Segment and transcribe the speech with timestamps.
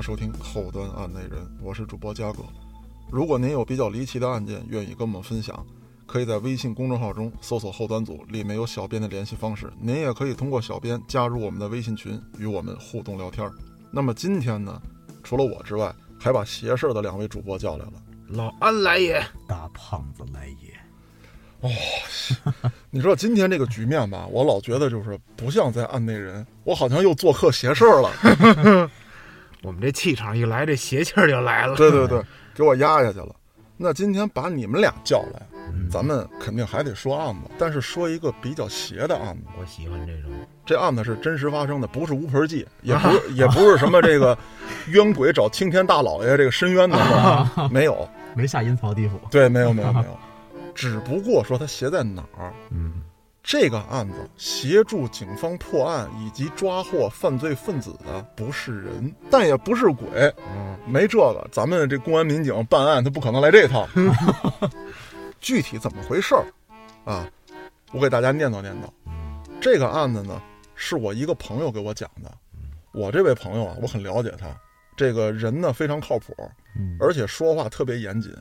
[0.00, 1.32] 收听《后端案内人》，
[1.62, 2.38] 我是主播嘉哥。
[3.10, 5.64] 如果您有比较离奇的案件，愿意跟我们分享，
[6.06, 9.70] 可以在微信公众号中搜索“后端组”，里面有小编的联系方式。
[9.78, 13.50] 您也可以通过小编加入我们的微信群，与我们互动聊天。
[13.90, 14.80] 那么今天呢，
[15.22, 17.92] 除了我之外，还把邪事儿的两位主播叫来了。
[18.28, 20.70] 老安来也，大胖子来也。
[21.60, 21.68] 哦
[22.88, 24.26] 你知道今天这个局面吧？
[24.30, 28.90] 我老觉得就是不像在案内人，我好像又做客邪事儿了。
[29.62, 31.76] 我们这气场一来，这邪气儿就来了。
[31.76, 32.22] 对对对，
[32.54, 33.34] 给我压下去了。
[33.82, 35.40] 那今天把你们俩叫来，
[35.90, 39.44] 咱们肯定还得说案子，但是说一个比较邪的案子。
[39.58, 40.30] 我喜欢这种，
[40.66, 44.36] 这案子是真实发生的，不是乌盆记，也不是 也不是什么这个
[44.88, 49.18] 冤鬼找青天大老爷这个申冤的事儿， 没有，没下阴曹地府。
[49.30, 50.18] 对，没有没有没有，
[50.74, 52.52] 只不过说它邪在哪儿？
[52.68, 53.00] 嗯，
[53.50, 63.88] 这个案子协助警方破案以及抓获犯罪分子的不是人，但也不是鬼，嗯，没这个，咱们这公安民警办案，他不可能来这套。
[65.42, 66.46] 具体怎么回事儿
[67.04, 67.28] 啊？
[67.90, 68.88] 我给大家念叨念叨。
[69.60, 70.40] 这个案子呢，
[70.76, 72.32] 是我一个朋友给我讲的。
[72.92, 74.46] 我这位朋友啊，我很了解他，
[74.96, 76.32] 这个人呢非常靠谱，
[76.76, 78.32] 嗯而且说话特别严谨，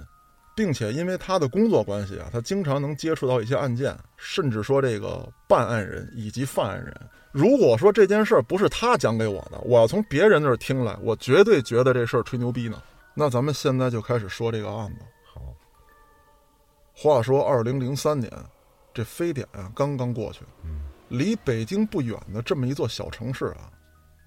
[0.59, 6.93] 并且因为他的工作关系啊，他经常能接触到一些案件，甚至说这个办案人以及犯案人。
[7.31, 12.83] 如果说这件事儿不是他讲给我的，我要从别人那儿听来，我绝对觉得这事儿吹牛逼呢。
[13.13, 15.05] 那咱们现在就开始说这个案子。
[15.33, 15.41] 好，
[16.93, 18.29] 话说，二零零三年，
[18.93, 20.41] 这非典啊刚刚过去，
[21.07, 23.71] 离北京不远的这么一座小城市啊，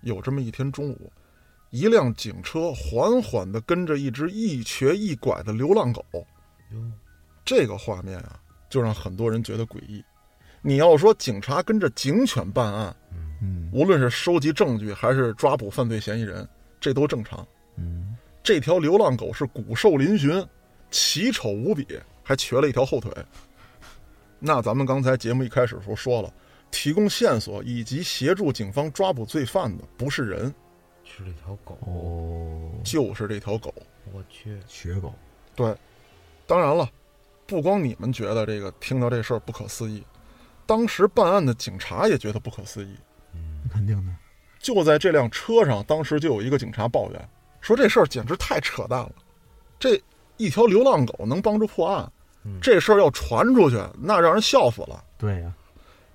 [0.01, 1.13] 有这么一天中午，
[1.69, 6.03] 一辆警车缓缓地跟着一只一瘸一拐的流浪狗。
[6.73, 6.81] 哟，
[7.45, 10.05] 这个画面啊，就让很多人觉得诡异。
[10.61, 12.97] 你要说警察跟着警犬办案，
[13.43, 16.49] 嗯无论是收集证据还是抓捕犯罪嫌疑人，
[16.81, 17.47] 这都正常。
[17.77, 20.47] 嗯，这条流浪狗是骨瘦嶙峋，
[20.91, 21.87] 奇丑无比，
[22.23, 23.13] 还瘸了一条后腿。
[24.39, 26.33] 那咱们刚才节目一开始时候说了，
[26.71, 30.55] 提供线索以及协助警方抓捕罪犯的不是人，
[31.05, 33.75] 是这条狗，哦，就是这条狗。
[34.13, 35.15] 我去，瘸狗。
[35.55, 35.75] 对，
[36.53, 36.87] 当然了，
[37.47, 40.05] 不光你们觉得这个听到这事儿不可思议，
[40.67, 42.95] 当时办案的警察也觉得不可思议。
[43.73, 44.13] 肯定的。
[44.59, 47.29] 就在这辆车上，当时就有一个警察抱怨
[47.63, 49.13] 说：“这事儿简直太扯淡了，
[49.81, 49.99] 这
[50.37, 52.13] 一条流浪狗能帮助破案，
[52.45, 55.03] 嗯这事儿要传出去，那让人笑死了。
[55.17, 55.51] 对呀、”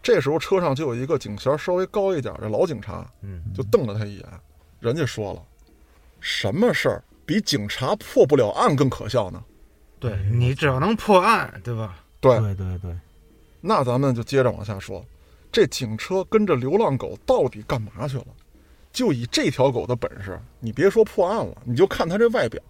[0.03, 4.25] 这时候车上就有一个警衔稍微高一点的老警察，嗯，就瞪了他一眼。
[4.79, 5.41] 人家说了，
[6.19, 9.43] 什么事儿比警察破不了案更可笑呢？
[9.99, 12.03] 对你只要能破案，对吧？
[12.19, 12.95] 对，对对对，
[13.61, 15.03] 那咱们就接着往下说，
[15.51, 18.25] 这警车跟着流浪狗到底干嘛去了？
[18.91, 22.61] 就以这条狗的本事，你别说破案了，你就看它这外表，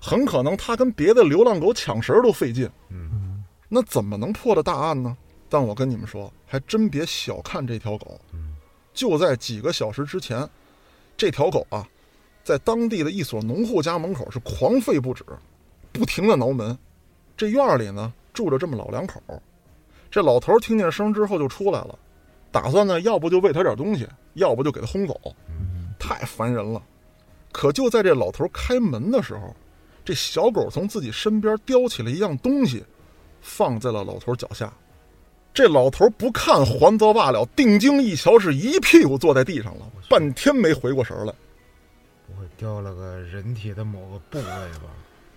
[0.00, 2.68] 很可能它跟别的流浪狗抢食儿都费劲。
[2.90, 5.16] 嗯，那怎么能破的大案呢？
[5.48, 8.20] 但我跟你们说，还真别小看这条狗。
[8.92, 10.46] 就在几个小时之前，
[11.16, 11.88] 这条狗啊，
[12.44, 15.24] 在当地的一所农户家门口是狂吠不止，
[15.92, 16.76] 不停的挠门。
[17.36, 19.40] 这院儿里呢住着这么老两口儿，
[20.10, 21.98] 这老头儿听见声之后就出来了，
[22.50, 25.18] 打算呢要不就喂他点东西，要不就给他轰走。
[25.98, 26.82] 太烦人了。
[27.52, 29.54] 可就在这老头儿开门的时候，
[30.04, 32.84] 这小狗从自己身边叼起了一样东西，
[33.40, 34.72] 放在了老头儿脚下。
[35.52, 41.34] 这老头儿不看还则罢了，定睛一瞧，是一屁股坐在地上了，半天没回过神儿来。
[42.26, 44.88] 不会叼了个人体的某个部位吧？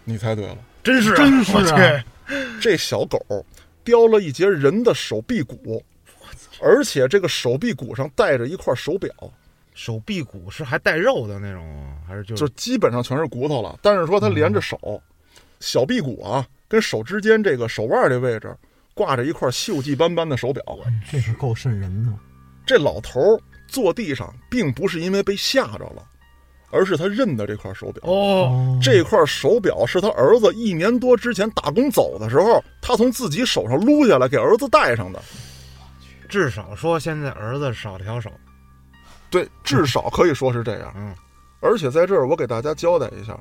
[0.06, 2.04] 你猜对了，真是啊，真是啊
[2.62, 3.20] 这小狗
[3.84, 5.84] 叼了一截人的手臂骨，
[6.62, 9.12] 而且这个手臂骨上带着一块手表，
[9.74, 11.98] 手臂骨是还带肉的那种吗？
[12.08, 13.78] 还是就就基本上全是骨头了。
[13.82, 15.02] 但是说它连着手，
[15.60, 18.56] 小臂骨啊跟手之间这个手腕这位置
[18.94, 20.64] 挂着一块锈迹斑斑的手表。
[21.12, 22.12] 这是够瘆人的。
[22.66, 23.20] 这老头
[23.68, 26.08] 坐地上，并不是因为被吓着了，
[26.74, 28.04] 而是他认得这块手表。
[28.12, 35.22] 哦，这块手表是他儿子一年多之前打工走的时候，他从自己手上撸下来给儿子戴上的。
[36.28, 38.32] 至少说现在儿子少了条手。
[39.30, 40.94] 对，至少可以说是这样。
[40.98, 41.14] 嗯，
[41.60, 43.40] 而且在这儿，我给大家交代一下，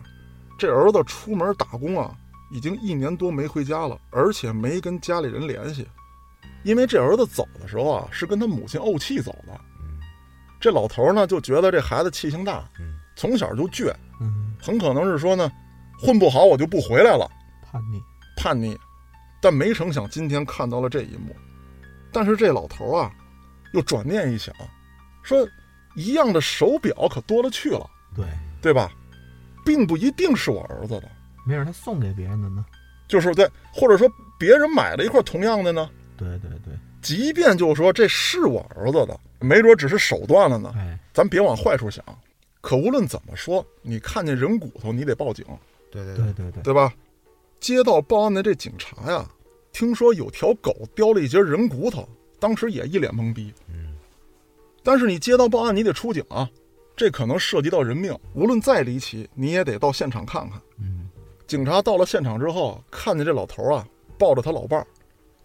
[0.58, 2.14] 这儿子出门打工啊，
[2.50, 5.86] 已经一年多没回家了，而且没跟家里人联系，
[6.62, 9.52] 因为这儿子走的时候啊，是跟他母亲怄气走的。
[9.80, 9.98] 嗯
[10.60, 15.48] 这老头呢，就觉得这孩子气性大，嗯从小就倔，嗯，很可能是说呢，
[15.96, 17.30] 混不好我就不回来了，
[17.70, 18.02] 叛逆。
[18.36, 18.76] 叛逆。
[19.40, 21.32] 但没成想今天看到了这一幕，
[22.12, 23.12] 但是这老头啊，
[23.74, 24.52] 又转念一想，
[25.22, 25.46] 说
[25.94, 27.88] 一样的手表可多了去了。
[28.16, 28.24] 对，
[28.60, 28.90] 对吧？
[29.64, 31.08] 并不一定是我儿子的，
[31.46, 32.64] 没准他送给别人的呢。
[33.06, 40.72] 就是对，或者说别人买了一块同样的呢，对对对，即便就是说这是我儿子的，没准只是手段了呢。
[40.74, 42.04] 哎，咱别往坏处想。
[42.62, 45.44] 可无论怎么说，你看见人骨头，你得报警，
[45.90, 46.94] 对对对对对，对吧？
[47.60, 49.28] 接到报案的这警察呀，
[49.72, 53.52] 听说有条狗叼了一截人骨头，当时也一脸懵逼。
[53.68, 53.94] 嗯，
[54.82, 56.48] 但是你接到报案，你得出警啊，
[56.96, 60.60] 这可能涉及到人命，无论再离奇，你也得到现场看看。
[60.78, 61.08] 嗯，
[61.46, 63.86] 警察到了现场之后，看见这老头啊
[64.16, 64.86] 抱着他老伴儿，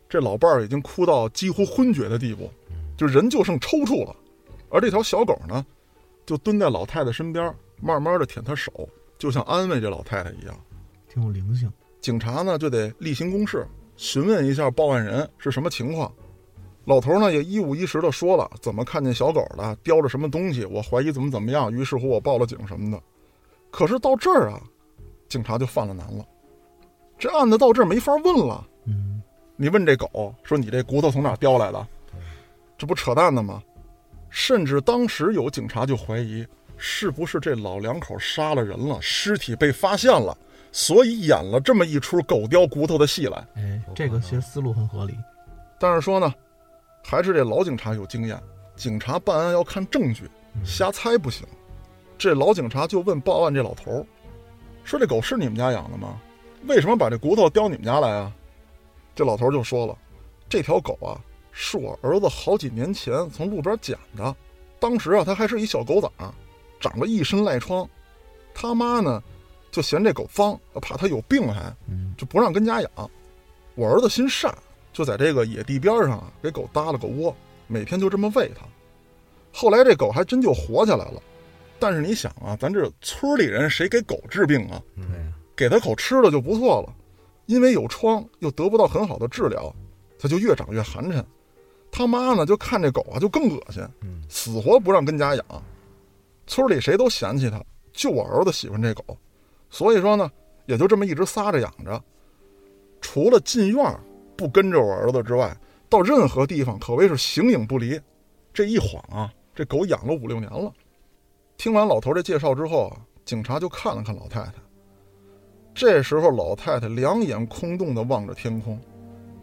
[0.08, 2.50] 这老伴儿已经哭到几乎昏厥的地步，
[2.96, 4.16] 就人就剩抽搐了，
[4.70, 5.66] 而这条小狗呢，
[6.28, 8.72] 就蹲在老太太身边，慢慢的舔她手，
[9.18, 10.56] 就像安慰这老太太一样。
[11.08, 11.72] 挺有灵性。
[12.02, 13.66] 警察呢就得例行公事，
[13.96, 16.12] 询问一下报案人是什么情况。
[16.84, 23.02] 老头呢也一五一十的说了怎么看见小狗的，叼着什么东西，我怀疑怎么怎么样，于是乎我报了警什么的。
[23.72, 24.62] 可是到这儿啊，
[25.30, 26.26] 警察就犯了难了，
[27.18, 28.68] 这案子到这儿没法问了。
[28.86, 29.22] 嗯，
[29.56, 31.88] 你问这狗说你这骨头从哪儿叼来的，
[32.78, 33.64] 这不扯淡呢吗？
[34.30, 36.46] 甚至当时有警察就怀疑，
[36.78, 40.38] 是不是这老两口杀了人了，尸体被发现了，
[40.72, 43.48] 所以演了这么一出狗叼骨头的戏来。
[43.56, 45.16] 哎，这个其实思路很合理。
[45.80, 46.34] 但是说呢，
[47.04, 48.40] 还是这老警察有经验，
[48.76, 50.30] 警察办案要看证据，
[50.64, 51.48] 瞎猜不行。
[52.18, 54.06] 这老警察就问报案这老头儿
[54.84, 56.20] 说：“这狗是你们家养的吗？
[56.66, 58.34] 为什么把这骨头叼你们家来啊？”
[59.14, 59.96] 这老头就说了
[60.50, 61.22] ：“这条狗啊，
[61.60, 64.36] 是我儿子好几年前从路边捡的，
[64.80, 66.32] 当时啊，它还是一小狗崽儿，
[66.80, 67.90] 长了一身赖疮。
[68.54, 69.22] 他妈呢，
[69.72, 72.92] 就嫌这狗脏，怕它有病还，嗯，就不让跟家养。
[73.74, 74.56] 我儿子心善，
[74.94, 78.64] 就在这个野地边上啊，给狗搭了个窝，每天就这么喂它。
[79.52, 81.20] 后来这狗还真就活下来了。
[81.80, 84.80] 但是你想啊，咱这村里人谁给狗治病啊？
[84.96, 85.04] 对，
[85.56, 86.94] 给它口吃的就不错了。
[87.48, 89.74] 因为有疮又得不到很好的治疗，
[90.20, 91.24] 它就越长越寒碜。
[91.92, 95.46] 他妈呢就看这狗啊就更恶心，嗯死活不让跟家养。
[96.46, 99.18] 村里谁都嫌弃它，就我儿子喜欢这狗，
[99.70, 100.32] 所以说呢
[100.66, 102.02] 也就这么一直撒着养着。
[103.02, 104.00] 除了进院
[104.36, 105.56] 不跟着我儿子之外，
[105.90, 108.00] 到任何地方可谓是形影不离。
[108.54, 110.72] 这一晃啊，这狗养了五六年了。
[111.58, 114.54] 听完老头这介绍之后啊，警察就看了看老太太。
[115.76, 118.80] 这时候，老太太两眼空洞地望着天空。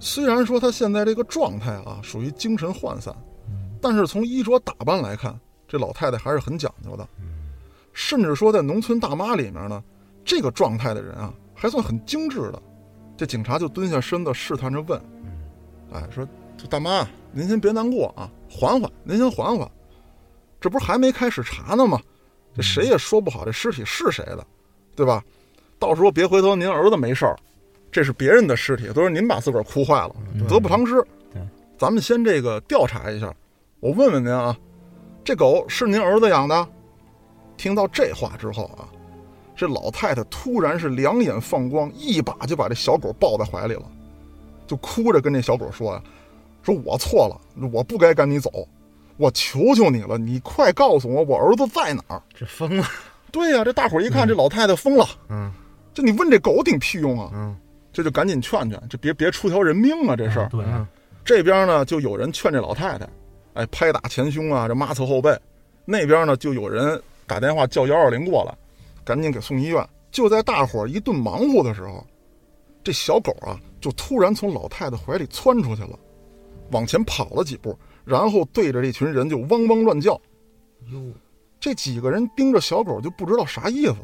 [0.04, 3.16] 虽然说他现在这个状态啊，属于精神涣散，
[3.80, 5.34] 但是从衣着打扮来看，
[5.66, 7.08] 这老太太还是很讲究的。
[7.94, 9.82] 甚至说，在农村大妈里面呢，
[10.22, 12.62] 这个状态的人啊，还算很精致的。
[13.16, 15.00] 这警察就蹲下身子试探着问
[15.90, 19.66] ：“哎，说这大妈，您先别难过啊，缓缓，您先缓缓。
[20.60, 21.98] 这不是还没开始查呢吗？
[22.54, 24.46] 这谁也说不好这尸体是谁的，
[24.94, 25.24] 对吧？
[25.78, 27.34] 到时候别回头您儿子没事儿，
[27.94, 30.16] 这是别人的尸体，都是您把自个儿哭坏了，
[30.48, 30.94] 得不偿失。
[31.32, 31.40] 对，
[31.78, 33.32] 咱们先这个调查一下，
[33.78, 34.58] 我问问您啊，
[35.22, 36.68] 这狗是您儿子养的？
[37.56, 38.90] 听到这话之后啊，
[39.54, 43.84] 这老太太突然是两眼放光，一把就把这小狗抱在怀里了，
[44.66, 46.02] 就哭着跟这小狗说呀
[46.64, 47.40] ：“说我错了，
[47.72, 48.50] 我不该赶你走，
[49.18, 52.84] 我求求你了，你快告诉我我儿子在哪儿。”这疯了，
[53.30, 55.52] 对呀、这大伙儿一看，这老太太疯了，嗯
[55.94, 57.30] 这你问这狗顶屁用啊？
[57.32, 57.56] 嗯
[57.94, 60.16] 这就赶紧劝劝，这别别出条人命啊！
[60.16, 60.86] 这事儿、对，嗯
[61.24, 63.08] 这边呢就有人劝这老太太，
[63.54, 65.32] 哎，拍打前胸啊，这抹擦后背；
[65.86, 68.54] 那边呢就有人打电话叫幺二零过来，
[69.04, 69.88] 赶紧给送医院。
[70.10, 72.04] 就在大伙儿一顿忙活的时候，
[72.82, 75.98] 这小狗啊就突然从老太太怀里窜出去了，
[76.72, 80.20] 往前跑了几步，然后对着这群人就汪汪乱叫。
[80.92, 81.00] 哟，
[81.58, 83.94] 这几个人盯着小狗就不知道啥意思，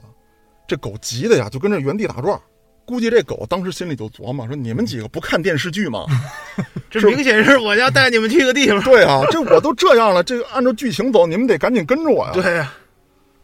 [0.67, 2.41] 这狗急的呀就跟这原地打转。
[2.85, 6.07] 估计这狗当时心里就琢磨说：“你们几个不看电视剧吗？
[6.91, 8.83] 这明显是我要带你们去个地方。
[8.83, 12.33] 对啊，这我都这样了，这个按照剧情走，你们得赶紧跟着我呀。
[12.33, 12.73] 对呀，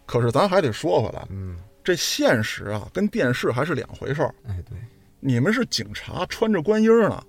[0.05, 4.35] 可是咱还得说回来，嗯这现实啊跟电视还是两回事儿。
[4.49, 4.77] 哎对，
[5.21, 7.23] 你们是警察，穿着官衣儿呢，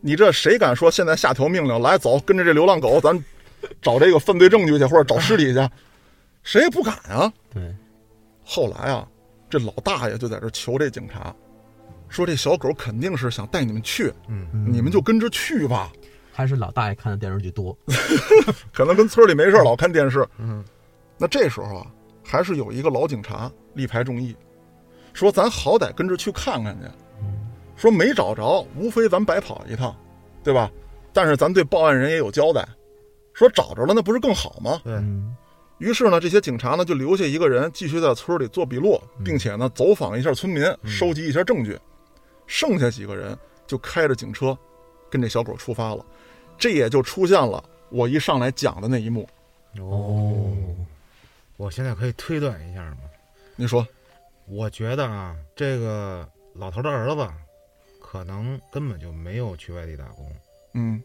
[0.00, 3.12] 你这谁敢说现在下条命令来走，跟着这流浪狗，咱
[3.82, 5.68] 找这个犯罪证据去，或者找尸体去，
[6.44, 7.32] 谁也不敢啊。
[7.52, 7.74] 对，
[8.44, 9.04] 后来啊，
[9.50, 11.34] 这老大爷就在这求这警察，
[12.08, 15.92] 说这小狗肯定是想带你们去，嗯嗯你们就跟着去吧。
[16.32, 17.76] 还是老大爷看的电视剧多。
[18.72, 20.26] 可能跟村里没事老看电视。
[20.38, 20.64] 嗯
[21.18, 21.86] 那这时候啊，
[22.24, 24.34] 还是有一个老警察力排众议，
[25.12, 26.88] 说咱好歹跟着去看看去。
[27.76, 29.94] 说没找着，无非咱白跑一趟，
[30.44, 30.70] 对吧？
[31.12, 32.66] 但是咱对报案人也有交代。
[33.34, 34.80] 说找着了，那不是更好吗？
[34.84, 35.34] 对，嗯，
[35.80, 41.76] 于是呢，这些警察呢就留下一个人继续在村里做笔录，并且呢走访一下村民，收集一下证据。
[42.46, 44.56] 剩下几个人就开着警车，
[45.08, 46.04] 跟这小狗出发了。
[46.58, 49.26] 这也就出现了我一上来讲的那一幕。
[49.78, 50.52] 哦，
[51.56, 52.98] 我现在可以推断一下吗？
[53.56, 53.86] 你说，
[54.46, 57.26] 我觉得啊，这个老头的儿子
[58.00, 60.30] 可能根本就没有去外地打工。
[60.74, 61.02] 嗯，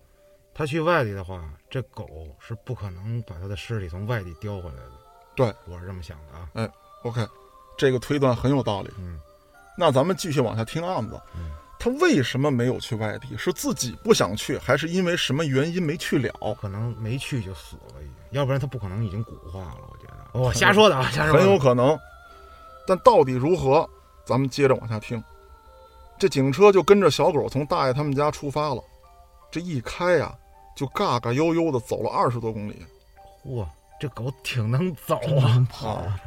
[0.56, 2.08] 他去外地的话，这狗
[2.40, 4.92] 是不可能把他的尸体从外地叼回来的。
[5.36, 6.50] 对，我是这么想的啊。
[6.54, 6.68] 哎
[7.04, 7.28] OK，
[7.78, 8.90] 这个推断很有道理。
[8.98, 9.20] 嗯，
[9.78, 11.22] 那咱们继续往下听案子。
[11.36, 13.38] 嗯他为什么没有去外地？
[13.38, 16.58] 是自己不想去，还是因为什么原因没去了？
[16.60, 19.78] 可能没去就死了，已经，要不然他不可能已经骨化了。
[19.92, 21.44] 我觉得，我瞎说的啊，瞎说的。
[21.44, 21.96] 很有可能。
[22.88, 23.88] 但到底如何？
[24.24, 25.24] 咱们接着往下听。
[26.18, 28.82] 这警车就跟着小狗从大爷他们家出发了。
[29.52, 30.34] 这一开呀，
[30.76, 32.86] 就嘎嘎悠悠的走了二十多公里。
[33.46, 33.66] 嚯，
[34.00, 35.66] 这狗挺能走啊！
[35.70, 36.20] 跑啊！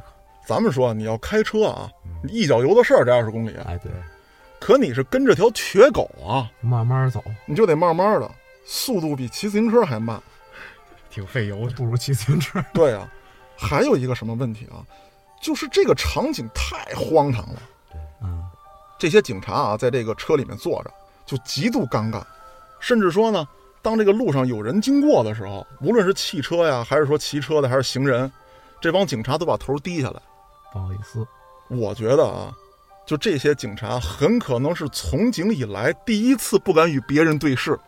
[0.47, 3.55] 咱们说你要开车啊，嗯你一脚油的事儿，这二十公里。
[3.67, 3.93] 哎，对，
[4.59, 8.31] 可你是跟着条瘸狗啊，慢慢走，你就得慢慢的，
[8.65, 10.21] 速度比骑自行车还慢。
[11.11, 11.75] 挺费油的。
[11.77, 12.65] 不如骑自行车。
[12.73, 13.07] 对啊，
[13.57, 14.81] 还有一个什么问题啊？
[15.43, 17.63] 就是这个场景太荒唐了。
[18.23, 18.43] 嗯，
[18.99, 20.91] 这些警察啊，在这个车里面坐着，
[21.27, 22.23] 就极度尴尬，
[22.81, 23.47] 甚至说呢，
[23.89, 28.31] 当这个路上有人经过的时候，无论是汽车呀，还是说骑车的，还是行人，
[28.83, 30.21] 这帮警察都把头低下来。
[30.71, 31.27] 不好意思，
[31.69, 32.53] 我觉得啊，
[33.07, 37.79] 就这些警察很可能是从警以来第一次不敢与别人对视。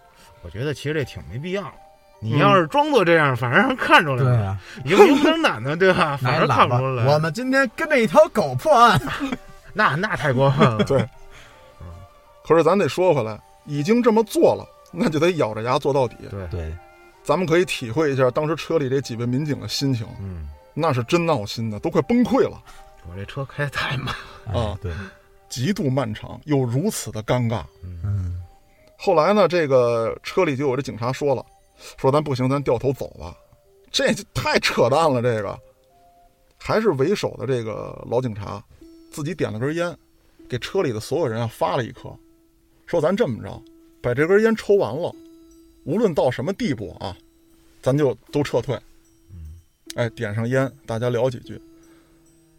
[0.40, 1.70] 我觉得其实这挺没必要。
[2.18, 4.38] 你要是装作这样，反而让人看出来了。
[4.38, 6.16] 对呀，你又不能奶奶，对吧？
[6.16, 7.04] 反而看不出来。
[7.12, 8.98] 我们今天跟着一条狗破案，
[9.74, 10.82] 那那太过分了。
[10.84, 11.06] 对，
[12.42, 16.16] 可是咱得说回来，已经这么做了，那就得咬着牙做到底。
[16.30, 16.74] 对，对，
[17.22, 22.62] 咱们可以体会一下当时车里这几位民警的心情，嗯，那是真闹心的，都快崩溃了，
[23.08, 24.14] 我这车开太慢。
[24.46, 24.92] 哎啊对，
[25.48, 27.62] 极度漫长又如此的尴尬。
[27.82, 28.42] 嗯，
[28.96, 31.44] 后来呢，这个车里就有这警察说了，
[31.96, 33.36] 说咱不行，咱掉头走吧，
[33.90, 35.22] 这就太扯淡了。
[35.22, 35.58] 这个
[36.58, 38.62] 还是为首的这个老警察
[39.10, 39.96] 自己点了根烟，
[40.48, 42.14] 给车里的所有人啊发了一颗，
[42.86, 43.62] 说咱这么着，
[44.00, 45.14] 把这根烟抽完了，
[45.84, 47.16] 无论到什么地步啊，
[47.82, 48.78] 咱就都撤退。
[49.96, 51.60] 哎，点上烟，大家聊几句。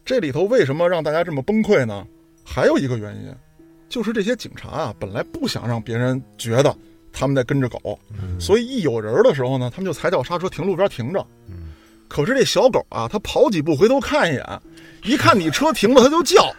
[0.04, 2.06] 这里头为什么让大家这么崩溃呢？
[2.44, 3.34] 还有一个原因，
[3.88, 6.76] 就是这些警察啊，本来不想让别人觉得
[7.14, 7.98] 他们在跟着狗，
[8.40, 11.26] 所以一有人的时候呢，他们就踩脚刹车停路边停着。
[12.08, 14.62] 可是这小狗啊，它跑几步回头看一眼，
[15.04, 16.54] 一看你车停了，它就叫，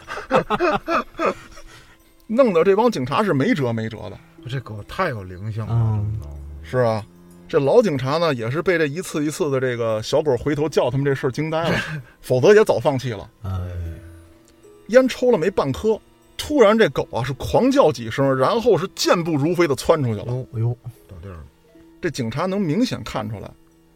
[2.25, 4.17] 弄得这帮警察是没辙没辙的。
[4.49, 6.05] 这狗太有灵性了，
[6.61, 7.05] 是啊，
[7.47, 11.79] 这老警察呢，也是被这一次一次的这个小狗回头叫他们这事儿惊呆了，
[12.21, 13.29] 否则也早放弃了。
[13.43, 13.51] 哎，
[14.87, 15.99] 烟抽了没半颗，
[16.37, 20.25] 突然这狗啊是狂叫几声，然后是健步如飞的窜出去了。
[20.27, 21.43] 哟哎呦，到地儿了。
[22.01, 23.49] 这警察能明显看出来，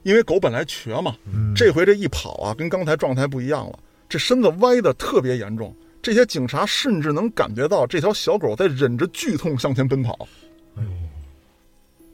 [0.04, 3.78] 因为狗本来瘸嘛，嗯这回这一跑啊，跟刚才状态不一样了，
[4.08, 5.76] 这身子歪的特别严重。
[6.02, 10.28] 这些警察甚至能感觉到这条小狗在忍着剧痛向前奔跑。
[10.76, 10.90] 哎呦，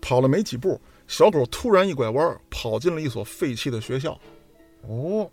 [0.02, 4.20] 跑了没几步，小狗突然一拐弯，跑进了一所废弃的学校。
[4.82, 5.30] 哦，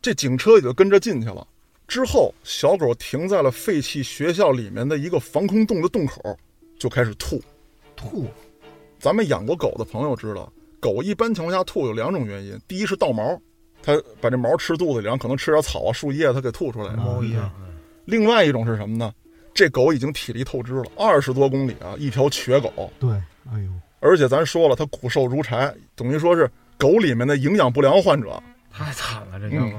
[0.00, 1.46] 这警车也就跟着进去了。
[1.88, 6.36] 之后，小狗停在了废弃学校里面的一个防空洞的洞口，
[6.78, 7.40] 就开始吐。
[7.94, 8.26] 吐，
[8.98, 13.40] 咱们养过狗的朋友知道，狗一般情况下吐有两种原因：第一是倒毛，
[13.82, 17.50] 它把这毛吃肚子里，然后可能吃点草啊、树叶，它给吐出来了；猫一样。
[18.06, 19.12] 另外一种是什么呢？
[19.52, 23.10] 这狗已经体力透支了，二十多公里啊，一条瘸狗，对，
[23.50, 23.70] 哎呦，
[24.00, 28.42] 而且咱说了，它骨瘦如柴，等于说是狗里面的营养不良患者。
[28.70, 29.72] 太惨了，这小狗。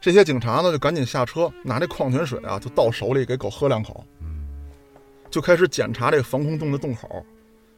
[0.00, 4.46] 这些警察呢，就赶紧下车，拿这矿泉水啊，就倒手里给狗喝两口，嗯
[5.30, 7.24] 就开始检查这个防空洞的洞口。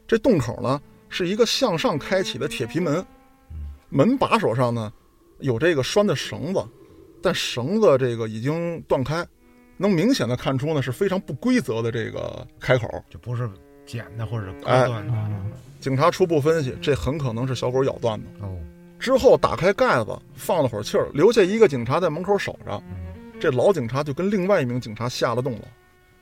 [0.07, 3.05] 这洞口呢，是一个向上开启的铁皮门，
[3.89, 4.93] 门把手上呢
[5.39, 6.63] 有这个拴的绳子，
[7.21, 9.27] 但绳子这个已经断开，
[9.81, 12.87] 能明显的看出呢是非常不规则的这个开口。
[13.09, 13.49] 就不是
[13.85, 15.13] 剪的或者割哎断的。
[15.79, 18.27] 警察初步分析，这很可能是小狗咬断的。
[18.45, 18.55] 哦，
[18.99, 22.81] 之后打开盖子，放了会儿气儿，留下一个警察在门口守着。
[23.39, 25.67] 这老警察就跟另外一名警察下了洞了，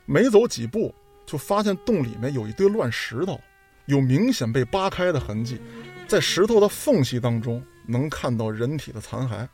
[0.06, 0.94] 没走几步，
[1.26, 3.38] 就发现洞里面有一堆乱石头，
[3.84, 5.60] 有明显被扒开的痕迹，
[6.08, 9.46] 在石头的缝隙当中能看到人体的残骸。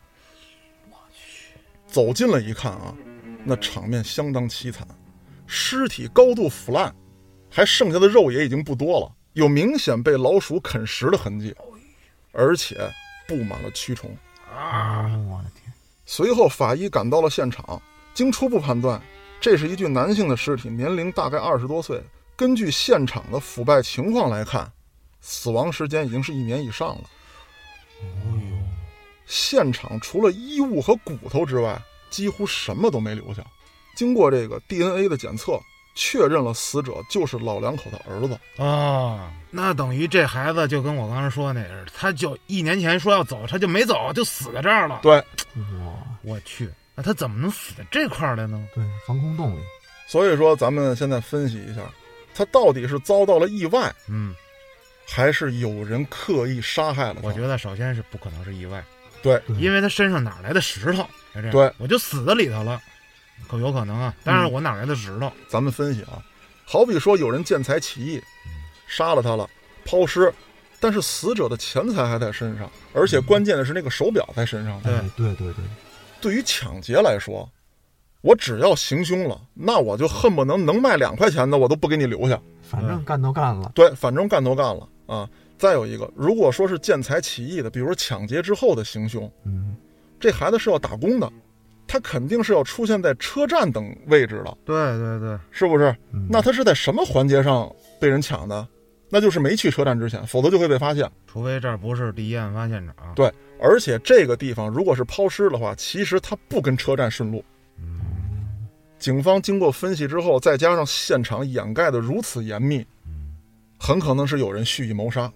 [0.88, 1.54] 我去，
[1.88, 2.94] 走近了一看啊，
[3.48, 4.86] 那场面相当凄惨，
[5.46, 6.92] 尸体高度腐烂，
[7.48, 11.54] 还剩下的肉也已经不多了，有明显被老鼠啃食的痕迹，
[12.32, 12.90] 而且
[13.28, 14.10] 布满了蛆虫。
[14.52, 15.72] 啊，我的天，
[16.04, 17.80] 随后法医赶到了现场，
[18.14, 19.00] 经初步判断，
[19.40, 22.02] 这是一具男性的尸体，年龄大概二十多岁。
[22.34, 24.70] 根据现场的腐败情况来看，
[25.20, 27.04] 死亡时间已经是一年以上了。
[29.24, 31.80] 现场除了衣物和骨头之外，
[32.16, 33.44] 几乎什么都没留下。
[33.94, 35.60] 经过这个 DNA 的检测，
[35.94, 38.40] 确认了死者就是老两口的儿子。
[38.56, 45.00] 哦，那等于这孩子就跟我刚才说那似的，他就一年前说要走，他就没走，就死在这儿了。
[45.02, 45.16] 对，
[45.56, 45.92] 哇，
[46.22, 48.66] 我去，那他怎么能死在这块儿来呢？
[48.74, 49.60] 对，防空洞里，
[50.08, 51.82] 所以说咱们现在分析一下，
[52.34, 54.34] 他到底是遭到了意外，嗯，
[55.06, 57.28] 还是有人刻意杀害了他？
[57.28, 58.82] 我觉得首先是不可能是意外，
[59.22, 61.06] 对，对因为他身上哪来的石头？
[61.36, 62.80] 是这样对，我就死在里头了，
[63.48, 64.14] 可有可能啊。
[64.24, 65.30] 但是我哪来的石头？
[65.48, 66.22] 咱们分析啊，
[66.64, 68.22] 好比说有人见财起意，
[68.86, 69.48] 杀了他了，
[69.84, 70.32] 抛尸，
[70.80, 74.80] 但是死者的钱财还在身上，而且关键的是那个手表在身上。
[74.82, 75.64] 对哎对对对，
[76.20, 77.48] 对于抢劫来说，
[78.20, 82.40] 我只要行凶了，那我就恨不能能卖两块钱的我都不给你留下。
[82.62, 85.28] 反正干都干了，对，反正干都干了啊。
[85.56, 89.76] 再有一个，如果说是见财起意的，比如说抢劫之后的行凶，嗯，
[90.18, 91.30] 这孩子是要打工的，
[91.86, 95.94] 他肯定是要出现在车站等位置的，对对对，是不是？
[96.12, 97.70] 嗯那他是在什么环节上
[98.00, 98.66] 被人抢的？
[99.08, 101.08] 那就是没去车站之前，否则就会被发现。
[101.26, 102.94] 除非这儿不是第一案发现场。
[103.14, 107.44] 对而且这个地方如果是抛尸的话，其实它不跟车站顺路。
[108.98, 112.84] 警方经过分析之后，再加上现场掩盖的如此严密，
[113.78, 115.32] 很可能是有人蓄意谋杀。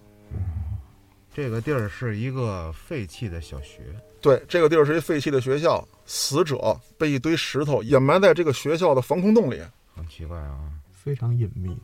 [1.33, 3.79] 这个地儿是一个废弃的小学，
[4.21, 9.59] 对，这个地儿是一废弃的学校，死者被一堆石头掩埋在这个学校的防空洞里。
[9.95, 10.71] 很奇怪啊。
[10.91, 11.75] 非常隐秘，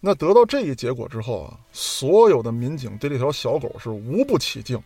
[0.00, 4.82] 那得到这一结果之后啊，所有的民警对这条小狗是无不起敬，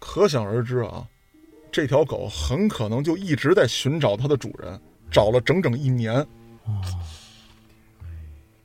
[0.00, 1.06] 可想而知啊，
[1.70, 4.76] 这条狗很可能就一直在寻找它的主人，
[5.12, 6.12] 找了整整一年。
[6.64, 6.82] 哦，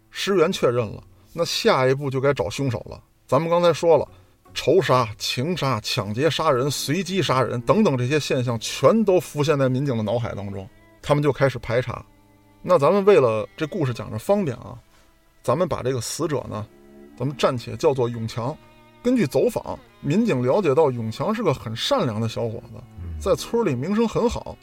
[0.09, 2.99] 尸源确认了，那下一步就该找凶手了。
[3.27, 4.07] 咱们刚才说了，
[4.53, 10.67] 仇杀、情杀、抢劫、杀人、随机杀人等等这些现象，全都浮现在民警的脑海当中，
[11.01, 12.05] 他们就开始排查。
[12.61, 14.77] 那咱们为了这故事讲着方便啊，
[15.41, 16.65] 咱们把这个死者呢，
[17.17, 18.55] 咱们暂且叫做永强。
[19.01, 22.81] 根据走访，民警了解到永强是个很善良的小伙子，
[23.19, 24.57] 在村里名声很好。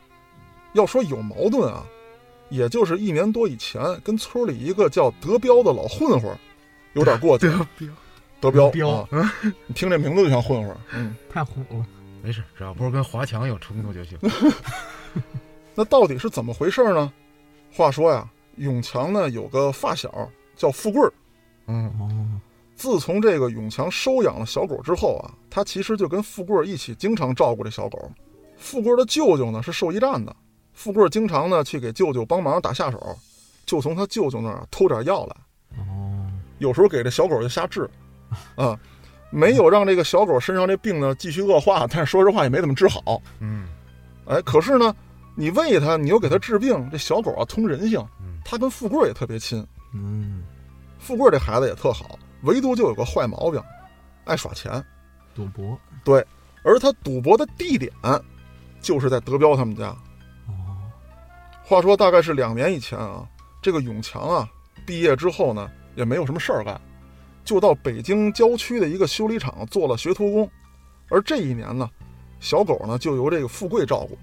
[0.72, 1.84] 要说有矛盾啊，
[2.48, 6.34] 也就是一年多以前跟村里一个叫德彪的老混混
[6.94, 7.48] 有点过 节。
[7.48, 7.88] 德彪，
[8.40, 9.08] 德彪啊，
[9.66, 10.76] 你听这名字就像混混。
[10.94, 11.86] 嗯，太虎了，
[12.22, 14.18] 没事，只要不是跟华强有冲突就行。
[15.74, 17.12] 那到底是怎么回事呢？
[17.72, 21.12] 话说呀，永强呢有个发小叫富贵儿。
[21.66, 22.40] 嗯，哦，
[22.74, 28.10] 自从这个永强收养了小狗之后啊，他其实就跟富贵儿一起经常照顾这小狗。
[28.56, 30.34] 富贵儿的舅舅呢是兽医站的，
[30.72, 33.18] 富贵儿经常呢去给舅舅帮忙打下手，
[33.64, 35.36] 就从他舅舅那儿偷点药来，
[35.78, 37.88] 哦，有时候给这小狗就瞎治，
[38.56, 38.78] 啊，
[39.30, 43.20] 没有让这个小狗身上这病呢继续恶化，但是说实话也没怎么治好。
[43.38, 43.68] 嗯
[44.26, 44.94] 哎，可是呢，
[45.34, 49.66] 你喂它，你又给它治病，这小狗啊通人性嗯，它跟富贵儿也特别亲。
[49.92, 50.42] 嗯，
[50.98, 53.60] 富贵儿这孩子也特好，唯独就有个坏毛病，
[54.24, 54.84] 爱耍钱。
[55.34, 56.24] 赌博，对
[56.62, 57.90] 而他赌博的地点
[58.80, 59.86] 就是在德彪他们家。
[60.46, 60.78] 哦，
[61.64, 63.26] 话说大概是两年以前啊，
[63.62, 64.48] 这个永强啊
[64.86, 66.80] 毕业之后呢，也没有什么事儿干，
[67.44, 70.50] 就到北京郊区的一个修理厂做了学徒工。
[71.08, 71.88] 而这一年呢，
[72.38, 74.16] 小狗呢就由这个富贵照顾。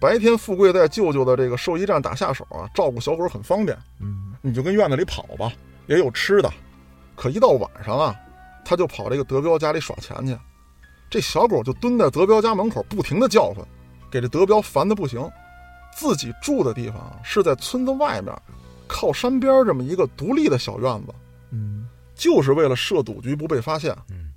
[0.00, 5.52] 白天富贵在舅舅的这个兽医站打下手啊，照顾小狗很方便，嗯，你就跟院子里跑吧，
[5.86, 6.50] 也有吃的。
[7.14, 8.16] 可一到晚上啊，
[8.64, 10.34] 他就跑这个德彪家里耍钱去。
[11.10, 13.56] 这小狗就蹲在德彪家门口，不停地叫唤，
[14.10, 15.28] 给这德彪烦的不行。
[15.92, 18.32] 自己住的地方啊是在村子外面，
[18.86, 21.12] 靠山边这么一个独立的小院子，
[21.50, 21.86] 嗯，
[22.20, 23.96] 就是为了设赌局不被发现。
[24.10, 24.30] 嗯，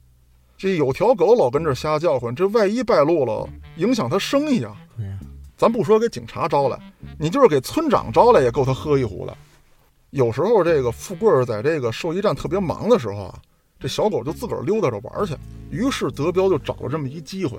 [0.58, 4.74] 这有条狗老跟这儿瞎叫唤，这万一败露了，影响他生意啊。
[4.96, 5.20] 对呀，
[5.58, 6.80] 咱不说给警察招来，
[7.20, 9.36] 你就是给村长招来也够他喝一壶的。
[10.12, 13.40] 有时候这个富贵儿在这个兽医站特别忙的时候啊，
[13.80, 15.36] 这小狗就自个儿溜达着玩去。
[15.70, 17.58] 于是德彪就找了这么一机会，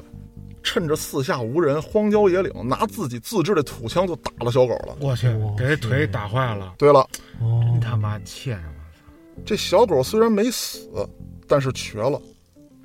[0.62, 4.96] 趁着四下无人、荒郊野岭，拿自己自制的土枪就打了小狗了。
[5.00, 7.00] 我去，给这腿打坏了，对了，
[7.40, 8.72] 哦真，他妈欠啊！
[9.44, 11.08] 这小狗虽然没死，
[11.48, 12.20] 但是瘸了。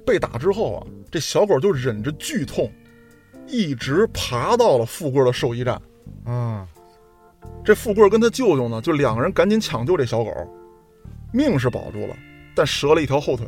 [0.05, 2.71] 被打之后啊，这小狗就忍着剧痛，
[3.47, 5.79] 一直爬到了富贵的兽医站。
[6.23, 6.67] 啊，
[7.63, 10.31] 这富贵跟他舅舅呢，就两个人赶紧抢救这小狗，
[11.31, 12.15] 命是保住了，
[12.55, 13.45] 但折了一条后腿。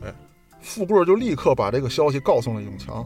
[0.60, 3.04] 富贵就立刻把这个消息告诉了永强，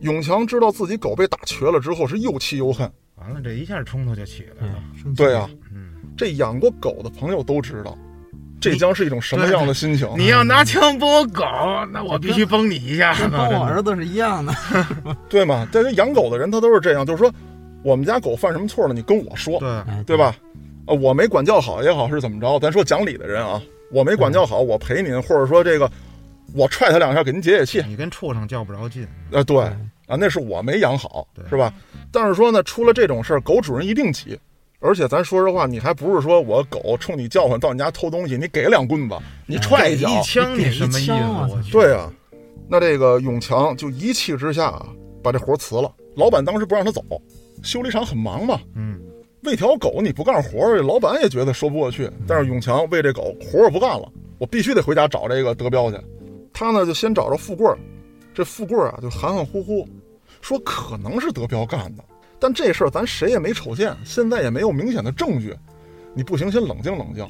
[0.00, 2.90] 永强知道自己狗被打瘸了之后，是又气又恨。
[3.14, 4.84] 完了，这一下冲突就起来了。，
[5.16, 7.96] 对啊，嗯，这养过狗的朋友都知道，
[8.60, 10.08] 这将是一种什么样的心情？
[10.16, 11.44] 你要拿枪崩我狗，
[11.92, 13.14] 那我必须崩你一下。
[13.14, 14.54] 跟我儿子是一样的。
[15.28, 15.68] 对吗？
[15.70, 17.30] 但是养狗的人他都是这样，就是说，
[17.82, 20.16] 我们家狗犯什么错了，你跟我说，对，哎，对？
[20.16, 20.34] 吧？
[20.86, 25.90] 呃，我没管教好也好是怎么着，咱说讲理的人啊，我没管教好，我赔您，或者说这个
[26.54, 29.06] 我踹他两下给您解解气，你跟畜生较不着劲。
[29.30, 29.64] 呃，对对
[30.06, 31.72] 啊，那是我没养好，是吧？
[32.12, 34.38] 但是说呢，出了这种事儿，狗主人一定急。
[34.84, 39.16] 而且咱说实话，你还不是说我狗冲你叫唤到你家偷东西，你给两棍子，
[39.46, 41.00] 你踹一脚，一枪你什么意思？
[41.00, 41.70] 一枪啊我去。
[41.72, 42.12] 对啊，
[42.68, 44.86] 那这个永强就一气之下啊，
[45.22, 45.90] 把这活辞了。
[46.16, 47.02] 老板当时不让他走，
[47.62, 49.00] 修理厂很忙嘛，嗯，
[49.44, 52.10] 喂条狗你不干活，老板也觉得说不过去。
[52.28, 55.96] 但是永强为这狗活儿不干了，我必须得回家找这个德彪去。
[56.52, 57.78] 他呢就先找着富贵儿，
[58.34, 59.88] 这富贵儿啊就含含糊糊
[60.42, 62.04] 说可能是德彪干的，
[62.44, 65.56] 但这事儿咱谁也没瞅见，现在也没有明显的证据。
[66.12, 67.26] 你不行，先冷静冷静。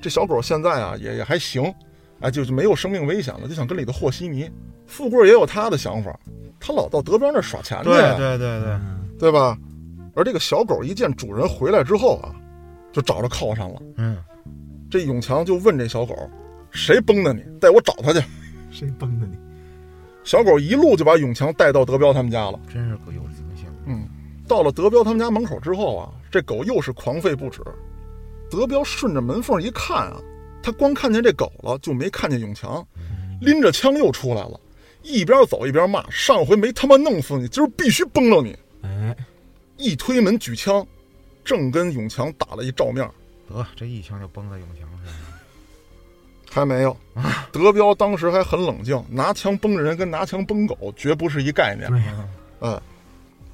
[0.00, 1.74] 这小狗现在啊也也还行，
[2.20, 4.48] 哎，就是没有生命危险了，就想跟里头和稀泥。
[4.86, 6.16] 富贵也有他的想法，
[6.60, 9.58] 他老到德彪那儿耍钱去，对对对对，嗯对吧？
[10.14, 12.32] 而这个小狗一见主人回来之后啊，
[12.92, 13.82] 就找着靠上了。
[13.96, 14.16] 嗯，
[14.88, 16.16] 这永强就问这小狗
[16.70, 17.42] ：“谁崩的你？
[17.60, 18.24] 带我找他去。
[18.70, 19.36] 谁崩的你？”
[20.22, 22.60] 小狗一路就把永强带到德彪他们家了。
[22.72, 23.66] 真是个有灵性。
[23.86, 24.06] 嗯，
[24.52, 27.62] 到了德彪他们家门口之后啊，这狗又是狂吠不止。
[28.50, 30.20] 德彪顺着门缝一看啊，
[30.62, 32.86] 他光看见这狗了，就没看见永强，
[33.40, 34.60] 拎着枪又出来了，
[35.02, 39.16] 一边走一边骂：“上回没他妈弄死你，今儿必须崩了你哎，！”
[39.78, 40.86] 一推门举枪，
[41.42, 43.08] 正跟永强打了一照面。
[43.48, 45.14] 得，这一枪就崩在永强身上。
[46.50, 46.94] 还没有，
[47.50, 51.88] 德彪当时还很冷静，拿枪崩人跟拿枪崩狗绝不是一概念。
[51.88, 52.02] 对，
[52.60, 52.78] 嗯，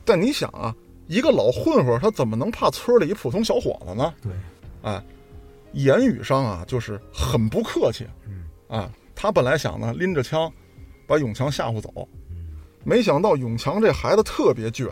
[0.05, 0.75] 但你想啊，
[1.09, 4.15] 一个老混混他怎么能怕村里一普通小伙子呢？
[4.23, 4.31] 对，
[4.83, 5.03] 哎，
[5.73, 8.07] 言语上啊就是很不客气。
[8.27, 10.53] 嗯，啊，他本来想呢拎着枪
[11.07, 11.91] 把永强吓唬走，
[12.31, 14.89] 嗯没想到永强这孩子特别倔，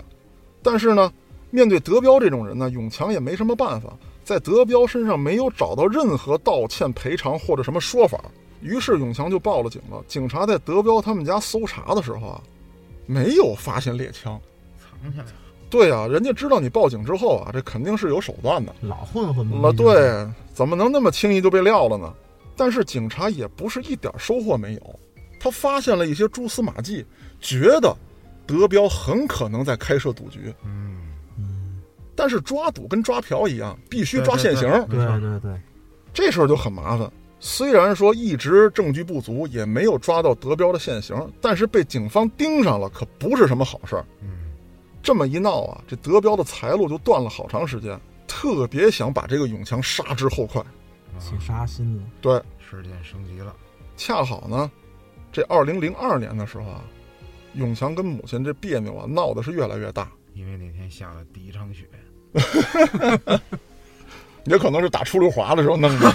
[0.62, 1.12] 但是呢，
[1.50, 8.18] 面对德彪这种人呢，永强也没什么办法，在德彪身上没有找到任何道歉、赔偿或者什么说法，
[8.60, 10.02] 于是永强就报了警了。
[10.08, 12.42] 警察在德彪他们家搜查的时候啊，
[13.06, 14.40] 没有发现猎枪。
[14.78, 15.30] 藏起来了。
[15.68, 18.74] 对啊，人家知道你报警之后啊，这肯定是有手段的。
[18.82, 19.72] 老混混嘛。
[19.72, 22.12] 对，怎么能那么轻易就被撂了呢？
[22.56, 25.00] 但是警察也不是一点收获没有，
[25.38, 27.04] 他发现了一些蛛丝马迹，
[27.40, 27.94] 觉得
[28.46, 30.54] 德彪很可能在开设赌局。
[30.64, 30.96] 嗯，
[31.36, 31.82] 嗯，
[32.14, 35.60] 但是抓赌跟抓嫖一样，必须抓现行，对对对对，
[36.14, 37.12] 这事儿就很麻烦。
[37.38, 44.04] 虽然说一直证据不足，也没有抓到德彪的现行，但是被警方盯上了，可不是什么好事儿。
[44.22, 44.28] 嗯，
[45.06, 50.60] 这么一闹啊，这德彪的财路就断了好长时间，特别想把这个永强杀之后快。
[50.60, 50.66] 啊
[51.20, 52.02] 起杀心了。
[52.20, 53.54] 对，事件升级了。
[53.96, 54.68] 恰好呢，
[55.30, 56.82] 这二零零二年的时候啊，
[57.54, 61.88] 永强跟母亲这别扭啊，闹的是越来越大，因为那天下了第一场雪。
[64.46, 66.12] 也可能是打出溜滑的时候弄的。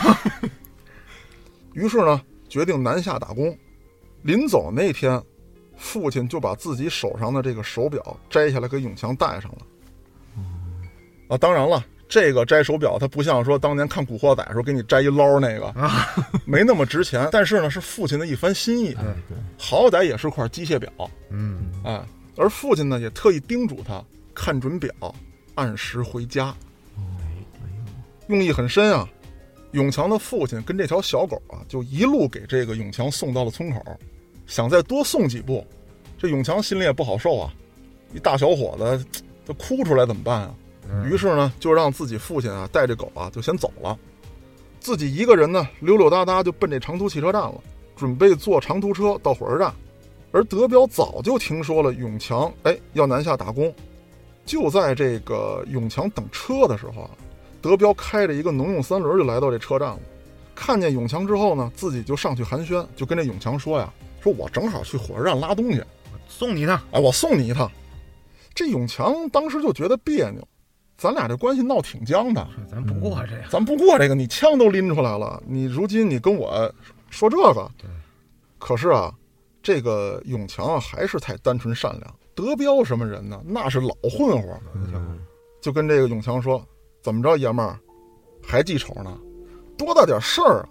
[1.72, 3.58] 于是呢，决定南下打工。
[4.24, 5.24] 临走那天，
[5.82, 9.58] 父亲就把自己手上的这个手表摘下来给永强戴上了。
[11.28, 15.74] 啊，当然了，这个摘手表它不像说当年看《古惑仔》时候给你摘一捞那个，
[16.46, 17.28] 没那么值钱。
[17.32, 19.04] 但是呢，是父亲的一番心意，哎，
[19.58, 20.92] 好歹也是块机械表。
[21.32, 22.00] 嗯，哎，
[22.38, 24.04] 而父亲呢也特意叮嘱他
[24.36, 24.94] 看准表，
[25.56, 26.54] 按时回家，
[28.28, 29.10] 用意很深啊。
[29.72, 33.82] 永强的父亲跟这条小狗啊，就一路给这个永强送到了村口，
[34.52, 35.66] 想再多送几步，
[36.18, 37.54] 这永强心里也不好受啊，
[38.14, 39.06] 一大小伙子，
[39.48, 40.54] 他哭出来怎么办啊？
[40.90, 43.98] 嗯于是呢，就让自己父亲啊带着狗啊就先走了，
[44.82, 47.54] 自己一个人呢溜溜达达就奔这长途汽车站了，
[47.96, 49.74] 准备坐长途车到火车站。
[50.34, 53.74] 而德彪早就听说了永强哎要南下打工，
[54.46, 57.12] 就在这个永强等车的时候啊，
[57.62, 60.00] 德彪开着一个农用三轮就来到这车站了。
[60.54, 65.84] 看见永强之后呢，自己就上去寒暄，就跟这永强说呀：“说我正好去火车站拉东西，
[66.28, 66.80] 送你一趟。
[66.92, 67.70] 哎，我送你一趟。”
[68.54, 70.46] 这永强当时就觉得别扭，
[70.98, 73.44] 咱俩这关系闹挺僵的，咱不过这个。
[73.50, 76.74] 咱不过这个，你枪都拎出来了，你如今你跟我
[77.10, 77.90] 说这个，对，
[78.60, 79.14] 可是啊，
[79.64, 82.16] 这个永强啊还是太单纯善良。
[82.36, 83.42] 德彪什么人呢？
[83.46, 85.20] 那是老混混，嗯
[85.62, 86.66] 就跟这个永强说
[87.02, 87.80] ：“怎么着，爷们儿，
[88.44, 89.18] 还记仇呢？
[89.78, 90.70] 多大点事儿啊！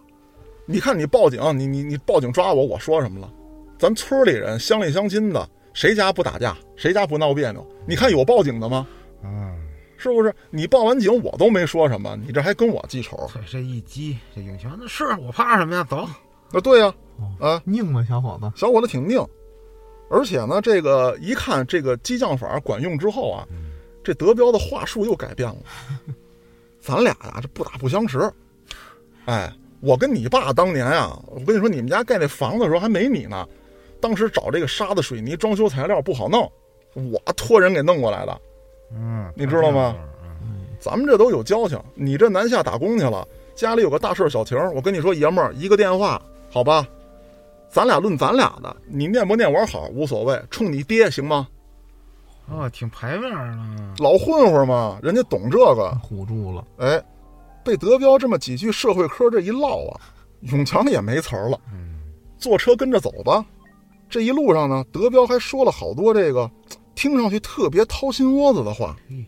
[0.66, 3.32] 你看你报警，你你你报警抓我，我说什么了？
[3.80, 6.54] 咱村里人乡里乡亲的，谁家不打架？
[6.76, 7.66] 谁家不闹别扭？
[7.88, 8.86] 你看有报警的吗？
[9.22, 9.56] 啊，
[9.96, 10.30] 是不是？
[10.50, 13.26] 你报完警我都没说什么，你这还跟我记仇？
[13.32, 15.82] 这这一激，这永强那是我怕什么呀？
[15.88, 18.52] 走，啊，对呀、哦啊，拧吧，小伙子？
[18.54, 19.18] 小伙子挺拧，
[20.10, 23.48] 而且呢，这个一看这个激将法管用之后啊，
[24.04, 25.56] 这德彪的话术又改变了。
[26.82, 28.30] 咱俩呀，这不打不相识。
[29.24, 33.48] 哎，我跟你爸当年啊，我跟你说，你们家盖那房子的时候还没你呢，
[34.00, 36.50] 当时找这个沙子、水泥、装修材料不好弄，
[36.94, 38.40] 我托人给弄过来的。
[38.92, 39.94] 嗯，你知道吗
[40.42, 40.66] 嗯？
[40.80, 46.86] 咱们这都有交情，你这南下打工去了，家里有个大事小情，我跟你说，爷们儿一个电话，好吧？
[47.68, 51.46] 咱俩论咱俩的，你念不念我好无所谓，冲你爹行吗？
[52.48, 53.94] 哦，挺排面的。
[53.98, 55.96] 老混混嘛，人家懂这个。
[56.02, 57.00] 唬住了，哎，
[57.62, 60.00] 被德彪这么几句社会科这一唠啊，
[60.40, 61.60] 永强也没词儿了。
[61.72, 62.00] 嗯，
[62.38, 63.44] 坐车跟着走吧。
[64.10, 66.50] 这一路上呢，德彪还说了好多这个
[66.94, 69.24] 听上去特别掏心窝子的话嘿。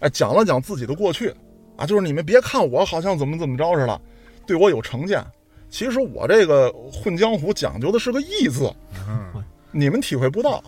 [0.00, 1.32] 哎，讲了讲自己的过去
[1.76, 4.00] 啊，就是你们别看我好像怎么怎么着似的，
[4.46, 5.24] 对我有成见。
[5.70, 8.70] 其实我这个混江湖讲究的是个义字，
[9.08, 10.62] 嗯你们体会不到。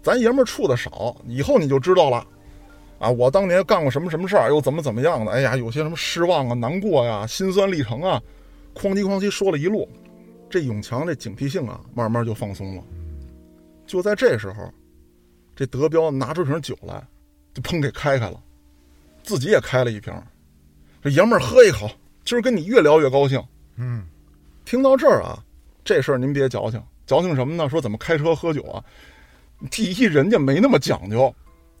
[0.00, 2.24] 咱爷们儿处的少，以后你就知道了。
[3.00, 5.32] 啊，我当年干过什么什么事儿，又怎么怎么样的？
[5.32, 8.22] 哎呀，有些什么失望啊、难过呀、心酸历程啊，
[8.74, 9.88] 哐叽哐叽说了一路。
[10.54, 12.82] 这永强这警惕性啊，慢慢就放松了。
[13.88, 14.72] 就在这时候，
[15.56, 17.04] 这德彪拿出瓶酒来，
[17.52, 18.40] 就砰给开开了，
[19.24, 20.14] 自己也开了一瓶。
[21.02, 21.90] 这爷们儿喝一口，
[22.24, 23.44] 今儿跟你越聊越高兴。
[23.74, 24.06] 嗯，
[24.64, 25.42] 听到这儿啊，
[25.82, 27.68] 这事儿您别矫情，矫情什么呢？
[27.68, 28.78] 说怎么开车喝酒啊？
[29.72, 31.34] 第一，人家没那么讲究，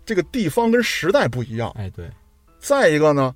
[0.04, 1.70] 这个地方跟时代不一样。
[1.76, 2.10] 哎，对，
[2.58, 3.32] 再一个呢，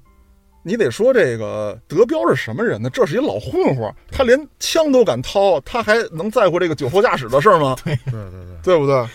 [0.63, 2.91] 你得说这个德彪是什么人呢？
[2.91, 7.77] 这是一老混混，他连枪都敢掏，他还能在乎这个酒后驾驶的事儿吗？
[7.85, 9.09] 对对对，对不对？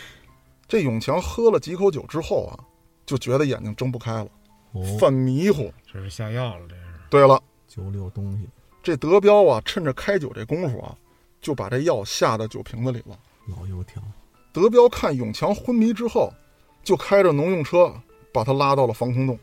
[0.67, 2.57] 这永强喝了几口酒之后啊，
[3.05, 4.27] 就觉得眼睛睁不开了，
[4.71, 5.71] 哦，犯迷糊。
[5.91, 6.81] 这是下药了，这是。
[7.09, 8.49] 对了，酒里有东西，
[8.81, 10.95] 这德彪啊，趁着开酒这功夫啊，
[11.41, 13.19] 就把这药下到酒瓶子里了。
[13.47, 14.01] 老油条，
[14.51, 16.33] 德彪看永强昏迷之后，
[16.83, 17.93] 就开着农用车
[18.31, 19.37] 把他拉到了防空洞，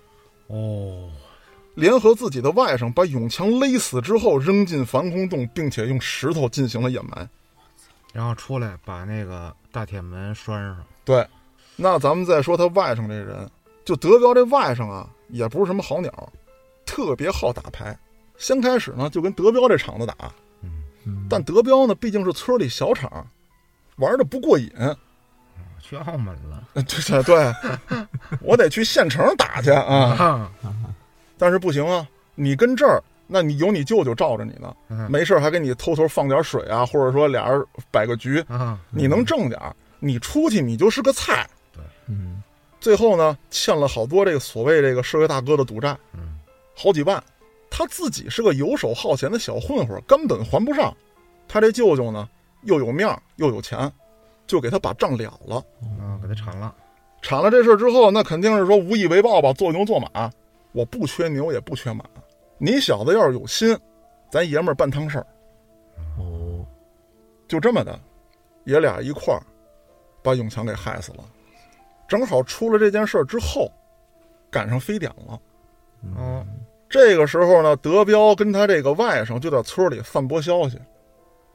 [0.48, 1.10] 哦，
[1.74, 7.28] 联合自己的外甥把永强勒死之后扔进防空洞，并且用石头进行了掩埋。
[8.12, 10.84] 然后出来把那个大铁门拴上。
[11.04, 11.26] 对，
[11.76, 13.48] 那咱们再说他外甥这人，
[13.84, 16.32] 就德彪这外甥啊，也不是什么好鸟，
[16.84, 17.96] 特别好打牌。
[18.36, 20.14] 先开始呢就跟德彪这厂子打，
[20.62, 23.26] 嗯，嗯，但德彪呢毕竟是村里小厂，
[23.96, 24.70] 玩的不过瘾。
[25.80, 28.06] 去澳门了呃 对对对，
[28.42, 30.50] 我得去县城打去啊。
[31.40, 31.42] 啊！
[31.42, 39.74] 但是不行啊，你跟这儿，那你有你舅舅罩着你呢，嗯没事儿还给你偷偷放点水啊，或者说俩人摆个局，啊，你能挣点儿。
[40.02, 41.48] 你出去你就是个菜。
[42.06, 42.42] 嗯，
[42.80, 46.38] 最后呢，欠了好多这个所谓这个社会大哥的赌债，嗯，
[46.74, 47.22] 好几万。
[47.70, 50.92] 他自己是个游手好闲的小混混，根本还不上。
[51.46, 52.28] 他这舅舅呢，
[52.62, 53.90] 又有面儿又有钱，
[54.46, 55.56] 就给他把账了了。
[56.00, 56.74] 啊，给他铲了。
[57.22, 60.32] 铲了这事儿之后，那肯定是说无以为报吧，做牛做马。
[60.72, 62.04] 我不缺牛，也不缺马。
[62.58, 63.76] 你小子要是有心，
[64.30, 65.26] 咱爷们儿办趟事儿，
[66.18, 66.64] 哦，
[67.48, 67.98] 就这么的，
[68.64, 69.42] 爷俩一块儿
[70.22, 71.24] 把永强给害死了。
[72.06, 73.70] 正好出了这件事儿之后，
[74.50, 75.40] 赶上非典了。
[76.02, 76.46] 嗯，
[76.88, 80.78] 这个时候呢，德彪跟他这个外甥就在村里散播消息，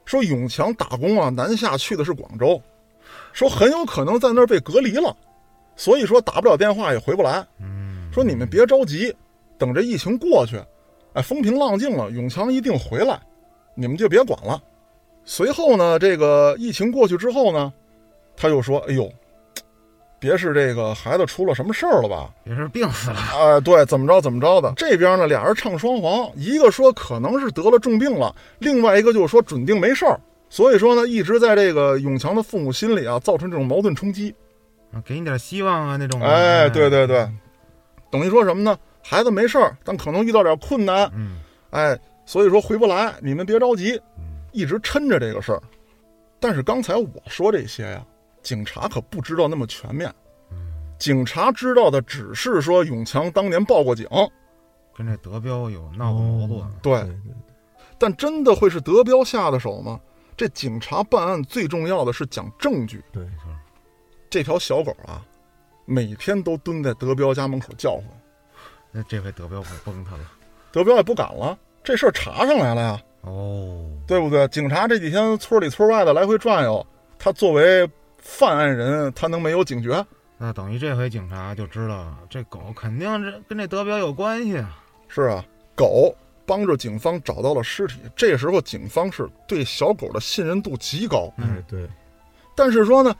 [0.04, 2.60] 说永强打工啊，南下去的是广州，
[3.32, 5.14] 说很有可能在那儿被隔离了，
[5.76, 7.46] 所以说打不了电话也回不来。
[7.60, 7.85] 嗯，
[8.16, 9.14] 说你们别着急，
[9.58, 10.58] 等这疫情过去，
[11.12, 13.20] 哎，风平浪静了，永强一定回来，
[13.74, 14.58] 你们就别管了。
[15.26, 17.70] 随后呢，这个疫情过去之后呢，
[18.34, 19.12] 他又说：“哎呦，
[20.18, 22.30] 别是这个孩子出了什么事儿了吧？
[22.42, 23.16] 别是病死了。
[23.18, 24.72] 啊，对，怎么着怎么着的。
[24.78, 30.18] 这边呢，俩人唱双簧，一个说可能是得了重病了，另外一个就说准定没事儿。
[30.48, 34.34] 所以说呢，一直在这个永强的父母心里啊，造成这种矛盾冲击。
[34.90, 36.18] 啊，给你点希望啊，那种。
[36.22, 37.28] 哎，对对对，
[38.10, 38.78] 等于说什么呢？
[39.02, 41.38] 孩子没事儿，但可能遇到点困难，嗯，
[41.70, 45.62] 哎，所以说回不来，你们别着急嗯，一直抻着这个事儿。
[46.40, 48.04] 但是刚才我说这些呀，
[48.42, 50.12] 警察可不知道那么全面。
[50.98, 54.08] 警察知道的只是说永强当年报过警，
[54.96, 56.60] 跟这德彪有闹过矛盾。
[56.82, 57.34] 对对对，
[57.98, 60.00] 但真的会是德彪下的手吗？
[60.36, 63.04] 这警察办案最重要的是讲证据。
[63.12, 63.26] 对，
[64.28, 65.24] 这条小狗啊，
[65.86, 68.04] 每天都蹲在德彪家门口叫唤，
[68.92, 70.30] 那这回德彪不崩他了。
[70.70, 74.46] 德彪也不敢了，这事儿查上来了呀，哦，对不对？
[74.48, 76.86] 警察这几天村里村外的来回转悠，
[77.18, 80.04] 他作为犯案人，他能没有警觉？
[80.36, 84.78] 那等于这回警察就知道，这狗肯定是跟这德彪有关系啊。
[85.08, 85.42] 是啊，
[85.74, 88.00] 狗帮着警方找到了尸体。
[88.14, 91.88] 这时候警方是对小狗的信任度极高，哎，对，
[92.54, 93.16] 但是说呢，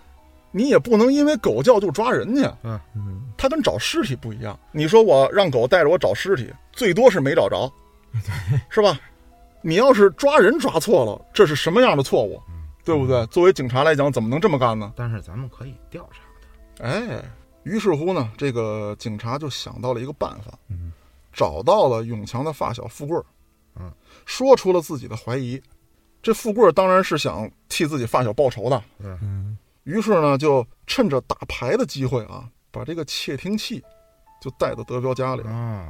[0.51, 2.49] 你也不能因为狗叫就抓人去。
[2.63, 2.81] 嗯，
[3.37, 4.59] 它跟找尸体不一样。
[4.73, 7.71] 你说我让狗带着我找尸体，最多是没找着，
[8.71, 8.99] 是吧？
[9.63, 12.41] 你要是抓人抓错了，这是什么样的错误？
[12.85, 13.27] 对不对？
[13.27, 14.93] 作为警察来讲，怎么能这么干呢？
[14.95, 16.21] 但是咱们可以调查
[16.79, 16.85] 他。
[16.85, 17.23] 哎，
[17.65, 20.93] 于是乎呢，这个警察就想到了一个办法，嗯
[21.33, 23.25] 找到了永强的发小富贵儿，
[23.75, 23.93] 嗯，
[24.25, 25.61] 说出了自己的怀疑。
[26.23, 33.81] 这富贵儿当然是想替自己发小报仇的，嗯，于是呢，就趁着打牌的机会啊，把这个窃听器
[34.43, 35.89] 就带到德彪家里了，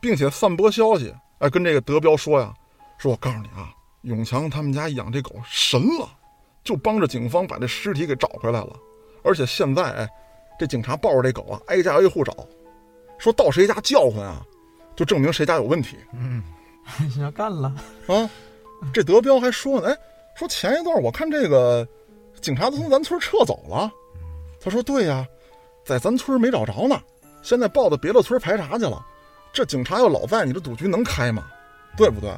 [0.00, 2.52] 并且散播消息，哎，跟这个德彪说呀，
[2.98, 6.08] 说我告诉你啊，永强他们家养这狗神了，
[6.64, 8.76] 就帮着警方把这尸体给找回来了，
[9.22, 10.08] 而且现在哎，
[10.58, 12.34] 这警察抱着这狗啊，挨家挨户找，
[13.16, 14.44] 说到谁家叫唤啊，
[14.96, 16.42] 就证明谁家有问题嗯，
[17.14, 17.72] 你要干了，
[18.08, 18.28] 啊。
[18.92, 19.96] 这德彪还说呢，哎，
[20.34, 21.86] 说前一段我看这个
[22.42, 23.90] 警察都从咱村撤走了，
[24.60, 25.24] 他说对呀，
[25.84, 27.00] 在咱村没找着呢，
[27.40, 29.06] 现在报到别的村排查去了。
[29.52, 31.46] 这警察要老在，你这赌局能开吗？
[31.96, 32.30] 对不对？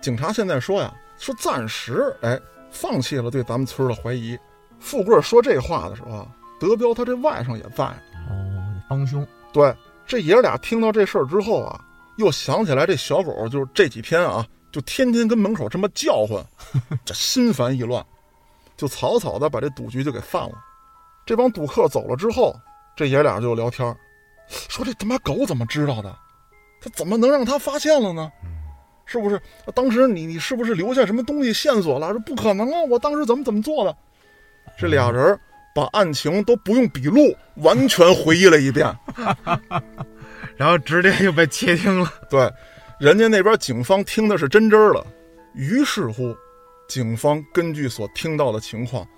[0.00, 2.38] 警察现在说呀，说暂时哎
[2.70, 4.36] 放弃了对咱们村的怀疑。
[4.80, 6.26] 富贵说这话的时候啊，
[6.58, 7.84] 德彪他这外甥也在。
[7.84, 9.72] 哦，帮凶，对，
[10.04, 11.80] 这爷俩听到这事儿之后啊，
[12.16, 16.44] 又想起来这小狗就是这几天啊，就天天跟门口这么叫唤，
[17.04, 18.04] 这心烦意乱，
[18.76, 20.54] 就草草的把这赌局就给散了。
[21.24, 22.54] 这帮赌客走了之后，
[22.96, 23.96] 这爷俩就聊天，
[24.48, 26.14] 说这他妈狗怎么知道的？
[26.80, 28.30] 他怎么能让他发现了呢？
[29.04, 29.40] 是不是？
[29.74, 32.10] 当时你你是不是留下什么东西线索了？
[32.10, 32.82] 说不可能啊！
[32.88, 33.96] 我当时怎么怎么做的？
[34.76, 35.38] 这俩人
[35.74, 38.86] 把案情都不用笔录，完全回忆了一遍。
[40.56, 42.12] 然后直接就被窃听了。
[42.28, 42.50] 对，
[42.98, 45.04] 人家那边警方听的是真真儿的。
[45.54, 46.34] 于是乎，
[46.92, 49.08] 警方根据所听到的情况，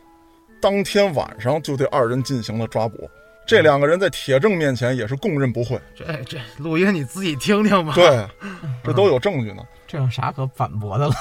[0.60, 3.10] 当天晚上就对二人进行了抓捕。
[3.44, 5.76] 这两个人在铁证面前也是供认不讳。
[5.92, 7.92] 这这录音你自己听听吧。
[7.92, 8.24] 对，
[8.84, 9.64] 这都有证据呢。
[9.88, 11.14] 这有啥可反驳的了？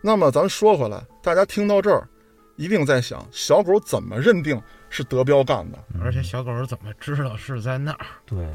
[0.00, 2.08] 那么咱说回来，大家听到这儿，
[2.54, 5.78] 一定在想，小狗怎么认定是德彪干的？
[6.00, 8.06] 而且小狗怎么知道是在那儿？
[8.24, 8.48] 对，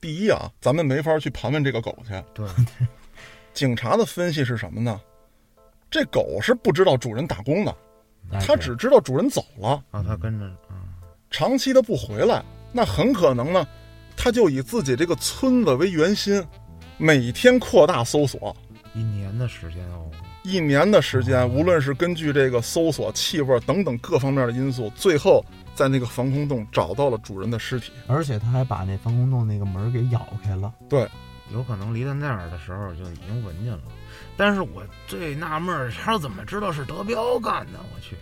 [0.00, 2.14] 第一啊，咱们没法去盘问这个狗去。
[2.32, 2.46] 对，
[3.52, 4.98] 警察的分析是什么呢？
[5.92, 7.76] 这狗是不知道主人打工的，
[8.32, 9.84] 哎它只知道主人走了。
[9.90, 10.80] 啊，它跟着啊，
[11.30, 13.66] 长期的不回来，那很可能呢，
[14.16, 16.42] 它就以自己这个村子为圆心，
[16.96, 18.56] 每天扩大搜索。
[18.94, 20.10] 一年的时间哦。
[20.44, 27.92] 一年的时间，无论是根据这个搜索、气味等等各方面的因素，最后在那个防空洞找到了主人的尸体。
[28.08, 30.72] 而且他还把那防空洞那个门儿给咬开了。
[30.88, 31.06] 对，
[31.52, 33.82] 有可能离他那儿的时候就已经闻见了。
[34.44, 37.78] 但是我最纳闷儿，他怎么知道是德彪干的？
[37.94, 38.16] 我去，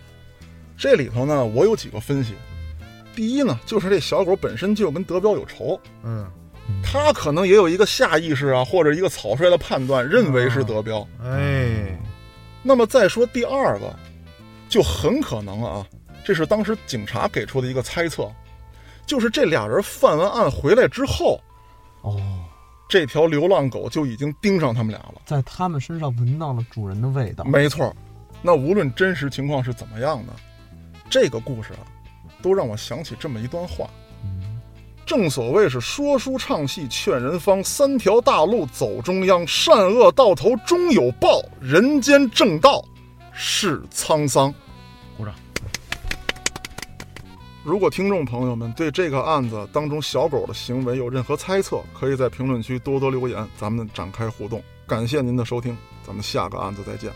[0.77, 2.35] 这里头呢，我有几个分析。
[3.15, 6.29] 第一呢，就是这小狗本身就跟德彪有仇，嗯，
[6.83, 11.07] 他可能也有一个下意识啊，或者一个草率的判断，认为是德彪。
[11.23, 11.99] 哎，
[12.61, 13.91] 那么再说第二个，
[14.69, 15.83] 就很可能啊，
[16.23, 18.31] 这是当时警察给出的一个猜测，
[19.07, 21.41] 就是这俩人犯完案回来之后，
[22.03, 22.21] 哦，
[22.91, 25.21] 这条流浪狗就已经盯上他们俩了。
[25.25, 27.45] 在他们身上闻到了主人的味道。
[27.45, 27.95] 没错，
[28.41, 30.33] 那无论真实情况是怎么样的，
[31.09, 31.87] 这个故事啊，
[32.41, 33.89] 都让我想起这么一段话。
[34.25, 34.59] 嗯，
[35.05, 42.83] 正所谓是说书唱戏劝人方，三条大路走中央，善恶到头终有报，人间正道
[43.31, 44.53] 是沧桑。
[47.63, 54.63] 如果听众朋友们对这个案子当中小狗的行为有任何猜测，可以在评论区多多留言，咱们展开互动。
[54.87, 57.11] 感谢您的收听，咱们下个案子再见。